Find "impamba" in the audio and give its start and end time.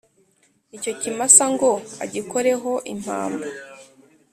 2.93-3.47